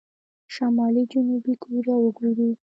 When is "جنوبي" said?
1.13-1.53